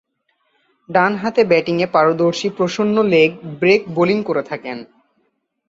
ডানহাতে 0.89 1.41
ব্যাটিংয়ে 1.43 1.87
পারদর্শী 1.87 2.47
প্রসন্ন 2.49 2.95
লেগ 3.03 3.29
ব্রেক 3.59 3.81
বোলিং 3.89 4.17
করে 4.23 4.43
থাকেন। 4.43 4.77